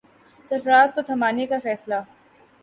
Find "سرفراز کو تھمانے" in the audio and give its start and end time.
0.49-1.45